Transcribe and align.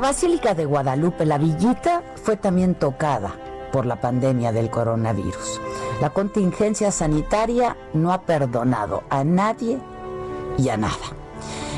La 0.00 0.06
Basílica 0.06 0.54
de 0.54 0.64
Guadalupe, 0.64 1.26
la 1.26 1.36
villita, 1.36 2.02
fue 2.24 2.38
también 2.38 2.74
tocada 2.74 3.34
por 3.70 3.84
la 3.84 4.00
pandemia 4.00 4.50
del 4.50 4.70
coronavirus. 4.70 5.60
La 6.00 6.08
contingencia 6.08 6.90
sanitaria 6.90 7.76
no 7.92 8.10
ha 8.10 8.22
perdonado 8.22 9.02
a 9.10 9.24
nadie 9.24 9.78
y 10.56 10.70
a 10.70 10.78
nada. 10.78 10.94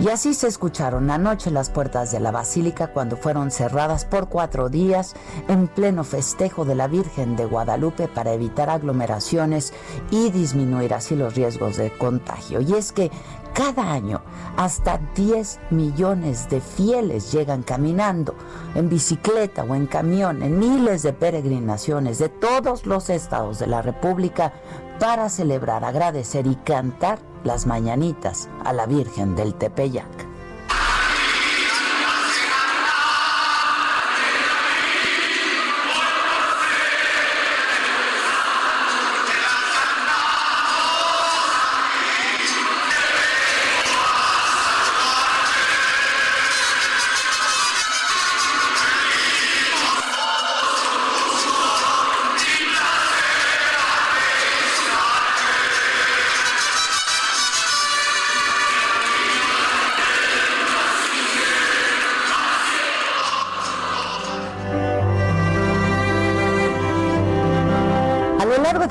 Y 0.00 0.08
así 0.08 0.34
se 0.34 0.48
escucharon 0.48 1.10
anoche 1.10 1.50
las 1.50 1.70
puertas 1.70 2.10
de 2.10 2.18
la 2.18 2.32
basílica 2.32 2.88
cuando 2.88 3.16
fueron 3.16 3.50
cerradas 3.50 4.04
por 4.04 4.28
cuatro 4.28 4.68
días 4.68 5.14
en 5.48 5.68
pleno 5.68 6.02
festejo 6.02 6.64
de 6.64 6.74
la 6.74 6.88
Virgen 6.88 7.36
de 7.36 7.44
Guadalupe 7.46 8.08
para 8.08 8.32
evitar 8.32 8.70
aglomeraciones 8.70 9.72
y 10.10 10.30
disminuir 10.30 10.94
así 10.94 11.14
los 11.14 11.34
riesgos 11.34 11.76
de 11.76 11.90
contagio. 11.96 12.60
Y 12.60 12.74
es 12.74 12.92
que 12.92 13.10
cada 13.54 13.92
año 13.92 14.20
hasta 14.56 14.98
10 15.14 15.60
millones 15.70 16.50
de 16.50 16.60
fieles 16.60 17.30
llegan 17.30 17.62
caminando, 17.62 18.34
en 18.74 18.88
bicicleta 18.88 19.62
o 19.62 19.76
en 19.76 19.86
camión, 19.86 20.42
en 20.42 20.58
miles 20.58 21.04
de 21.04 21.12
peregrinaciones 21.12 22.18
de 22.18 22.28
todos 22.28 22.84
los 22.84 23.10
estados 23.10 23.60
de 23.60 23.68
la 23.68 23.80
República 23.80 24.52
para 24.98 25.28
celebrar, 25.28 25.84
agradecer 25.84 26.46
y 26.46 26.56
cantar 26.56 27.18
las 27.44 27.66
mañanitas 27.66 28.48
a 28.64 28.72
la 28.72 28.86
Virgen 28.86 29.36
del 29.36 29.54
Tepeyac. 29.54 30.23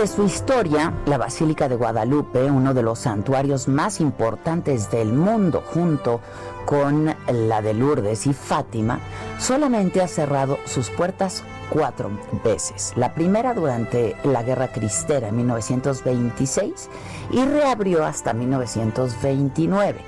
De 0.00 0.06
su 0.06 0.24
historia, 0.24 0.94
la 1.04 1.18
Basílica 1.18 1.68
de 1.68 1.76
Guadalupe, 1.76 2.50
uno 2.50 2.72
de 2.72 2.82
los 2.82 3.00
santuarios 3.00 3.68
más 3.68 4.00
importantes 4.00 4.90
del 4.90 5.12
mundo, 5.12 5.62
junto 5.74 6.22
con 6.64 7.14
la 7.30 7.60
de 7.60 7.74
Lourdes 7.74 8.26
y 8.26 8.32
Fátima, 8.32 8.98
solamente 9.38 10.00
ha 10.00 10.08
cerrado 10.08 10.58
sus 10.64 10.88
puertas 10.88 11.44
cuatro 11.68 12.10
veces. 12.42 12.94
La 12.96 13.12
primera 13.12 13.52
durante 13.52 14.16
la 14.24 14.42
Guerra 14.42 14.68
Cristera 14.68 15.28
en 15.28 15.36
1926 15.36 16.88
y 17.32 17.44
reabrió 17.44 18.06
hasta 18.06 18.32
1929, 18.32 20.00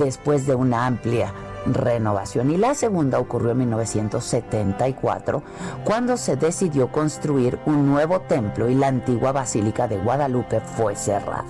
después 0.00 0.46
de 0.46 0.56
una 0.56 0.84
amplia 0.84 1.32
renovación. 1.74 2.50
Y 2.50 2.56
la 2.56 2.74
segunda 2.74 3.18
ocurrió 3.18 3.52
en 3.52 3.58
1974, 3.58 5.42
cuando 5.84 6.16
se 6.16 6.36
decidió 6.36 6.90
construir 6.92 7.58
un 7.66 7.86
nuevo 7.86 8.20
templo 8.20 8.68
y 8.68 8.74
la 8.74 8.88
antigua 8.88 9.32
Basílica 9.32 9.88
de 9.88 9.98
Guadalupe 9.98 10.60
fue 10.60 10.96
cerrada. 10.96 11.44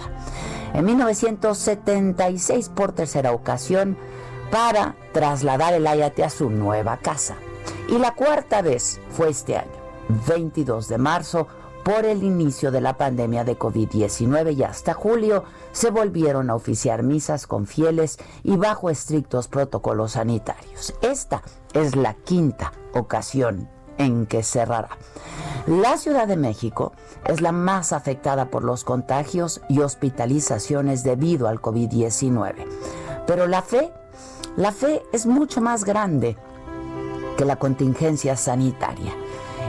En 0.74 0.84
1976, 0.84 2.68
por 2.70 2.92
tercera 2.92 3.32
ocasión, 3.32 3.96
para 4.50 4.96
trasladar 5.12 5.74
el 5.74 5.86
Ayate 5.86 6.24
a 6.24 6.30
su 6.30 6.50
nueva 6.50 6.98
casa. 6.98 7.36
Y 7.88 7.98
la 7.98 8.12
cuarta 8.12 8.62
vez 8.62 9.00
fue 9.10 9.30
este 9.30 9.56
año, 9.56 9.70
22 10.26 10.88
de 10.88 10.98
marzo, 10.98 11.46
por 11.88 12.04
el 12.04 12.22
inicio 12.22 12.70
de 12.70 12.82
la 12.82 12.98
pandemia 12.98 13.44
de 13.44 13.58
COVID-19 13.58 14.54
y 14.58 14.62
hasta 14.62 14.92
julio 14.92 15.44
se 15.72 15.88
volvieron 15.88 16.50
a 16.50 16.54
oficiar 16.54 17.02
misas 17.02 17.46
con 17.46 17.66
fieles 17.66 18.18
y 18.42 18.58
bajo 18.58 18.90
estrictos 18.90 19.48
protocolos 19.48 20.12
sanitarios. 20.12 20.92
Esta 21.00 21.40
es 21.72 21.96
la 21.96 22.12
quinta 22.12 22.74
ocasión 22.92 23.70
en 23.96 24.26
que 24.26 24.42
cerrará. 24.42 24.98
La 25.66 25.96
Ciudad 25.96 26.28
de 26.28 26.36
México 26.36 26.92
es 27.24 27.40
la 27.40 27.52
más 27.52 27.94
afectada 27.94 28.50
por 28.50 28.64
los 28.64 28.84
contagios 28.84 29.62
y 29.70 29.80
hospitalizaciones 29.80 31.04
debido 31.04 31.48
al 31.48 31.62
COVID-19. 31.62 32.66
Pero 33.26 33.46
la 33.46 33.62
fe, 33.62 33.94
la 34.58 34.72
fe 34.72 35.04
es 35.14 35.24
mucho 35.24 35.62
más 35.62 35.84
grande 35.84 36.36
que 37.38 37.46
la 37.46 37.56
contingencia 37.56 38.36
sanitaria. 38.36 39.14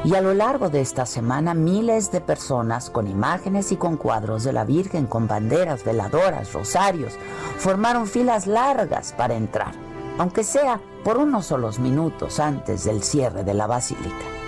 Y 0.05 0.15
a 0.15 0.21
lo 0.21 0.33
largo 0.33 0.69
de 0.69 0.79
esta 0.79 1.05
semana, 1.05 1.53
miles 1.53 2.09
de 2.11 2.21
personas 2.21 2.89
con 2.89 3.07
imágenes 3.07 3.71
y 3.73 3.75
con 3.75 3.97
cuadros 3.97 4.45
de 4.45 4.53
la 4.53 4.63
Virgen, 4.63 5.07
con 5.07 5.27
banderas, 5.27 5.83
veladoras, 5.83 6.53
rosarios, 6.53 7.13
formaron 7.57 8.07
filas 8.07 8.47
largas 8.47 9.13
para 9.17 9.35
entrar, 9.35 9.73
aunque 10.17 10.45
sea 10.45 10.79
por 11.03 11.17
unos 11.17 11.47
solos 11.47 11.79
minutos 11.79 12.39
antes 12.39 12.85
del 12.85 13.03
cierre 13.03 13.43
de 13.43 13.53
la 13.53 13.67
basílica. 13.67 14.38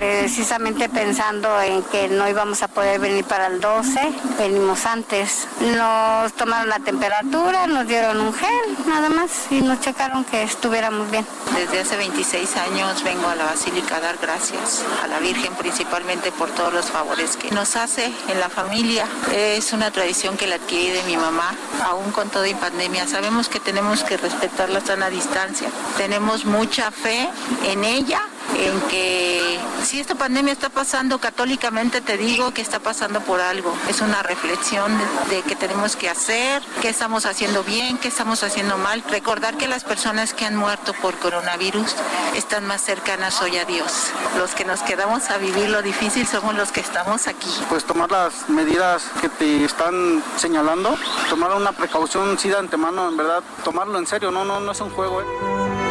Precisamente 0.00 0.88
pensando 0.88 1.60
en 1.60 1.82
que 1.82 2.08
no 2.08 2.26
íbamos 2.26 2.62
a 2.62 2.68
poder 2.68 2.98
venir 3.00 3.22
para 3.22 3.48
el 3.48 3.60
12, 3.60 4.00
venimos 4.38 4.86
antes. 4.86 5.46
Nos 5.60 6.32
tomaron 6.32 6.70
la 6.70 6.78
temperatura, 6.78 7.66
nos 7.66 7.86
dieron 7.86 8.18
un 8.18 8.32
gel, 8.32 8.78
nada 8.86 9.10
más, 9.10 9.30
y 9.50 9.60
nos 9.60 9.78
checaron 9.80 10.24
que 10.24 10.42
estuviéramos 10.42 11.10
bien. 11.10 11.26
Desde 11.54 11.80
hace 11.80 11.98
26 11.98 12.56
años 12.56 13.04
vengo 13.04 13.28
a 13.28 13.34
la 13.34 13.44
Basílica 13.44 13.96
a 13.96 14.00
dar 14.00 14.16
gracias 14.16 14.82
a 15.04 15.06
la 15.06 15.18
Virgen 15.18 15.52
principalmente 15.56 16.32
por 16.32 16.48
todos 16.48 16.72
los 16.72 16.86
favores 16.86 17.36
que 17.36 17.50
nos 17.50 17.76
hace 17.76 18.10
en 18.28 18.40
la 18.40 18.48
familia. 18.48 19.06
Es 19.34 19.74
una 19.74 19.90
tradición 19.90 20.38
que 20.38 20.46
la 20.46 20.54
adquirí 20.54 20.92
de 20.92 21.02
mi 21.02 21.18
mamá, 21.18 21.54
aún 21.84 22.10
con 22.12 22.30
todo 22.30 22.46
y 22.46 22.54
pandemia. 22.54 23.06
Sabemos 23.06 23.50
que 23.50 23.60
tenemos 23.60 24.02
que 24.02 24.16
respetar 24.16 24.70
la 24.70 24.80
sana 24.80 25.10
distancia. 25.10 25.68
Tenemos 25.98 26.46
mucha 26.46 26.90
fe 26.90 27.28
en 27.66 27.84
ella 27.84 28.22
en 28.56 28.80
que 28.88 29.58
si 29.84 30.00
esta 30.00 30.14
pandemia 30.14 30.52
está 30.52 30.68
pasando 30.68 31.18
católicamente, 31.18 32.00
te 32.00 32.16
digo 32.16 32.52
que 32.52 32.62
está 32.62 32.80
pasando 32.80 33.20
por 33.20 33.40
algo. 33.40 33.74
Es 33.88 34.00
una 34.00 34.22
reflexión 34.22 34.92
de, 35.28 35.36
de 35.36 35.42
qué 35.42 35.56
tenemos 35.56 35.96
que 35.96 36.08
hacer, 36.08 36.62
qué 36.80 36.88
estamos 36.88 37.26
haciendo 37.26 37.64
bien, 37.64 37.98
qué 37.98 38.08
estamos 38.08 38.42
haciendo 38.42 38.76
mal. 38.78 39.02
Recordar 39.08 39.56
que 39.56 39.68
las 39.68 39.84
personas 39.84 40.34
que 40.34 40.44
han 40.44 40.56
muerto 40.56 40.92
por 40.94 41.18
coronavirus 41.18 41.94
están 42.36 42.66
más 42.66 42.82
cercanas 42.82 43.40
hoy 43.42 43.56
a 43.56 43.64
Dios. 43.64 44.10
Los 44.36 44.54
que 44.54 44.64
nos 44.64 44.80
quedamos 44.82 45.30
a 45.30 45.38
vivir 45.38 45.68
lo 45.68 45.82
difícil 45.82 46.26
somos 46.26 46.54
los 46.54 46.72
que 46.72 46.80
estamos 46.80 47.26
aquí. 47.26 47.50
Pues 47.68 47.84
tomar 47.84 48.10
las 48.10 48.48
medidas 48.48 49.04
que 49.20 49.28
te 49.28 49.64
están 49.64 50.22
señalando, 50.36 50.96
tomar 51.28 51.54
una 51.54 51.72
precaución 51.72 52.38
sí 52.38 52.48
de 52.48 52.56
antemano, 52.56 53.08
en 53.08 53.16
verdad, 53.16 53.42
tomarlo 53.64 53.98
en 53.98 54.06
serio, 54.06 54.30
no, 54.30 54.44
no, 54.44 54.60
no 54.60 54.72
es 54.72 54.80
un 54.80 54.90
juego. 54.90 55.20
¿eh? 55.22 55.89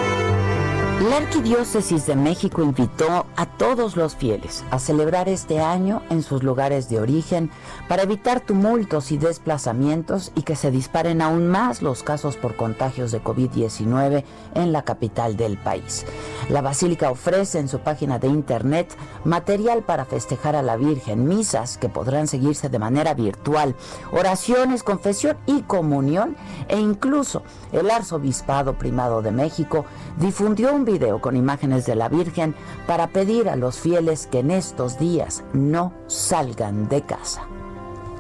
La 1.08 1.16
Arquidiócesis 1.16 2.08
de 2.08 2.16
México 2.18 2.62
invitó 2.62 3.26
a 3.38 3.46
todos 3.46 3.96
los 3.96 4.18
fieles 4.18 4.66
a 4.70 4.80
celebrar 4.80 5.30
este 5.30 5.62
año 5.62 6.02
en 6.10 6.22
sus 6.22 6.44
lugares 6.44 6.90
de 6.90 7.00
origen 7.00 7.52
para 7.88 8.04
evitar 8.04 8.42
tumultos 8.42 9.14
y 9.14 9.18
desplazamientos 9.18 10.34
y 10.36 10.42
que 10.42 10.58
se 10.58 10.72
disparen 10.72 11.22
aún 11.22 11.48
más 11.48 11.82
los 11.82 12.04
casos 12.04 12.36
por 12.36 12.58
contagios 12.58 13.14
de 13.14 13.24
COVID-19 13.24 14.26
en 14.56 14.74
la 14.74 14.82
capital 14.82 15.38
del 15.38 15.58
país. 15.58 16.06
La 16.50 16.62
Basílica 16.62 17.10
ofrece 17.10 17.60
en 17.60 17.70
su 17.70 17.80
página 17.80 18.20
de 18.20 18.28
internet 18.28 18.94
material 19.24 19.84
para 19.84 20.04
festejar 20.04 20.58
a 20.58 20.62
la 20.62 20.76
Virgen, 20.76 21.30
misas 21.30 21.78
que 21.78 21.88
podrán 21.88 22.28
seguirse 22.28 22.68
de 22.68 22.80
manera 22.80 23.14
virtual, 23.14 23.74
oraciones, 24.12 24.84
confesión 24.84 25.38
y 25.46 25.62
comunión 25.62 26.36
e 26.68 26.78
incluso 26.78 27.44
el 27.72 27.90
Arzobispado 27.90 28.78
Primado 28.78 29.22
de 29.22 29.32
México 29.32 29.86
difundió 30.18 30.74
un 30.74 30.89
video 30.92 31.22
con 31.22 31.36
imágenes 31.36 31.86
de 31.86 31.96
la 31.96 32.10
Virgen 32.10 32.56
para 32.88 33.08
pedir 33.08 33.50
a 33.50 33.56
los 33.56 33.80
fieles 33.80 34.28
que 34.28 34.40
en 34.40 34.52
estos 34.52 34.98
días 34.98 35.44
no 35.54 35.94
salgan 36.08 36.88
de 36.90 37.04
casa. 37.04 37.48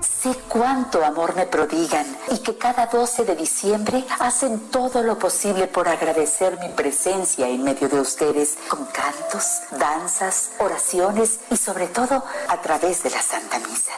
Sé 0.01 0.35
cuánto 0.49 1.03
amor 1.03 1.35
me 1.35 1.45
prodigan 1.45 2.05
y 2.31 2.39
que 2.39 2.57
cada 2.57 2.87
12 2.87 3.23
de 3.25 3.35
diciembre 3.35 4.03
hacen 4.19 4.59
todo 4.69 5.01
lo 5.01 5.17
posible 5.17 5.67
por 5.67 5.87
agradecer 5.87 6.59
mi 6.59 6.69
presencia 6.69 7.47
en 7.47 7.63
medio 7.63 7.87
de 7.87 8.01
ustedes 8.01 8.57
con 8.69 8.85
cantos, 8.85 9.61
danzas, 9.71 10.51
oraciones 10.59 11.39
y 11.49 11.55
sobre 11.55 11.87
todo 11.87 12.23
a 12.49 12.61
través 12.61 13.03
de 13.03 13.09
la 13.11 13.21
Santa 13.21 13.59
Misa. 13.59 13.93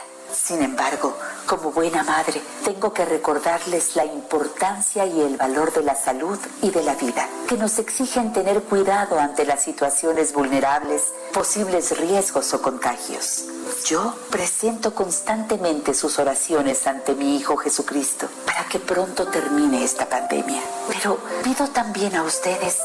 Sin 0.52 0.62
embargo, 0.62 1.16
como 1.46 1.72
buena 1.72 2.02
madre, 2.02 2.42
tengo 2.62 2.92
que 2.92 3.06
recordarles 3.06 3.96
la 3.96 4.04
importancia 4.04 5.06
y 5.06 5.22
el 5.22 5.38
valor 5.38 5.72
de 5.72 5.82
la 5.82 5.96
salud 5.96 6.38
y 6.60 6.68
de 6.68 6.82
la 6.82 6.94
vida, 6.94 7.26
que 7.48 7.56
nos 7.56 7.78
exigen 7.78 8.34
tener 8.34 8.62
cuidado 8.64 9.18
ante 9.18 9.46
las 9.46 9.62
situaciones 9.62 10.34
vulnerables, 10.34 11.14
posibles 11.32 11.96
riesgos 11.96 12.52
o 12.52 12.60
contagios. 12.60 13.46
Yo 13.86 14.14
presiento 14.28 14.94
constantemente 14.94 15.94
sus 15.94 16.18
oraciones 16.18 16.86
ante 16.86 17.14
mi 17.14 17.38
Hijo 17.38 17.56
Jesucristo 17.56 18.28
para 18.44 18.64
que 18.64 18.78
pronto 18.78 19.28
termine 19.28 19.84
esta 19.84 20.06
pandemia. 20.06 20.60
Pero 20.88 21.18
pido 21.42 21.66
también 21.68 22.14
a 22.14 22.24
ustedes 22.24 22.78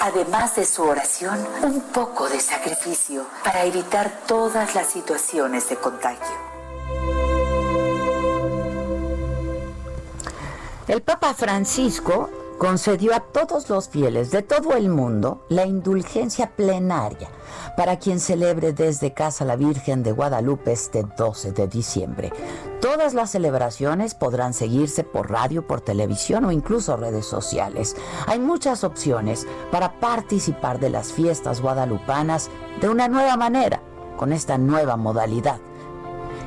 además 0.00 0.56
de 0.56 0.64
su 0.64 0.82
oración, 0.82 1.38
un 1.62 1.80
poco 1.80 2.28
de 2.28 2.40
sacrificio 2.40 3.24
para 3.44 3.64
evitar 3.64 4.10
todas 4.26 4.74
las 4.74 4.88
situaciones 4.88 5.68
de 5.68 5.76
contagio. 5.76 6.51
El 10.92 11.00
Papa 11.00 11.32
Francisco 11.32 12.28
concedió 12.58 13.14
a 13.14 13.20
todos 13.20 13.70
los 13.70 13.88
fieles 13.88 14.30
de 14.30 14.42
todo 14.42 14.74
el 14.74 14.90
mundo 14.90 15.42
la 15.48 15.64
indulgencia 15.64 16.54
plenaria 16.54 17.30
para 17.78 17.98
quien 17.98 18.20
celebre 18.20 18.74
desde 18.74 19.14
casa 19.14 19.46
la 19.46 19.56
Virgen 19.56 20.02
de 20.02 20.12
Guadalupe 20.12 20.70
este 20.70 21.02
12 21.16 21.52
de 21.52 21.66
diciembre. 21.66 22.30
Todas 22.82 23.14
las 23.14 23.30
celebraciones 23.30 24.14
podrán 24.14 24.52
seguirse 24.52 25.02
por 25.02 25.30
radio, 25.30 25.66
por 25.66 25.80
televisión 25.80 26.44
o 26.44 26.52
incluso 26.52 26.94
redes 26.98 27.24
sociales. 27.24 27.96
Hay 28.26 28.38
muchas 28.38 28.84
opciones 28.84 29.46
para 29.70 29.98
participar 29.98 30.78
de 30.78 30.90
las 30.90 31.10
fiestas 31.10 31.62
guadalupanas 31.62 32.50
de 32.82 32.90
una 32.90 33.08
nueva 33.08 33.38
manera, 33.38 33.80
con 34.18 34.30
esta 34.30 34.58
nueva 34.58 34.98
modalidad. 34.98 35.58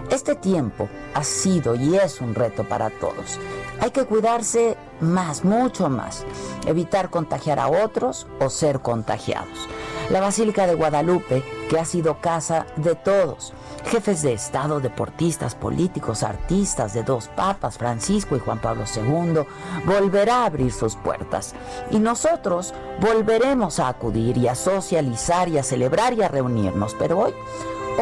Este 0.09 0.35
tiempo 0.35 0.87
ha 1.13 1.23
sido 1.23 1.75
y 1.75 1.95
es 1.95 2.21
un 2.21 2.35
reto 2.35 2.63
para 2.63 2.89
todos. 2.89 3.39
Hay 3.79 3.91
que 3.91 4.05
cuidarse 4.05 4.77
más, 5.01 5.43
mucho 5.43 5.89
más, 5.89 6.25
evitar 6.65 7.09
contagiar 7.09 7.59
a 7.59 7.67
otros 7.67 8.27
o 8.39 8.49
ser 8.49 8.81
contagiados. 8.81 9.67
La 10.09 10.21
Basílica 10.21 10.67
de 10.67 10.75
Guadalupe, 10.75 11.43
que 11.69 11.79
ha 11.79 11.85
sido 11.85 12.21
casa 12.21 12.67
de 12.75 12.93
todos, 12.93 13.53
jefes 13.85 14.21
de 14.21 14.33
Estado, 14.33 14.79
deportistas, 14.79 15.55
políticos, 15.55 16.21
artistas 16.21 16.93
de 16.93 17.03
dos 17.03 17.27
papas, 17.29 17.79
Francisco 17.79 18.35
y 18.35 18.39
Juan 18.39 18.61
Pablo 18.61 18.83
II, 18.95 19.41
volverá 19.85 20.43
a 20.43 20.45
abrir 20.45 20.71
sus 20.71 20.95
puertas. 20.95 21.55
Y 21.89 21.97
nosotros 21.97 22.73
volveremos 23.01 23.79
a 23.79 23.87
acudir 23.87 24.37
y 24.37 24.47
a 24.47 24.55
socializar 24.55 25.49
y 25.49 25.57
a 25.57 25.63
celebrar 25.63 26.13
y 26.13 26.21
a 26.21 26.27
reunirnos. 26.27 26.95
Pero 26.99 27.19
hoy, 27.19 27.33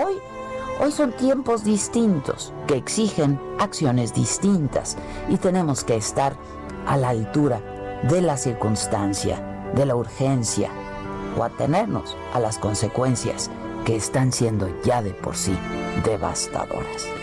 hoy 0.04 0.23
Hoy 0.84 0.92
son 0.92 1.14
tiempos 1.14 1.64
distintos 1.64 2.54
que 2.68 2.76
exigen 2.76 3.40
acciones 3.58 4.14
distintas 4.14 4.98
y 5.30 5.38
tenemos 5.38 5.86
que 5.86 5.96
estar 5.96 6.36
a 6.86 6.98
la 6.98 7.08
altura 7.08 7.62
de 8.10 8.22
la 8.22 8.36
circunstancia, 8.36 9.40
de 9.76 9.86
la 9.86 9.96
urgencia 9.96 10.72
o 11.38 11.44
atenernos 11.46 12.18
a 12.34 12.42
las 12.42 12.58
consecuencias 12.58 13.50
que 13.86 13.96
están 13.96 14.34
siendo 14.34 14.68
ya 14.84 15.02
de 15.02 15.12
por 15.14 15.38
sí 15.38 15.58
devastadoras. 16.04 17.23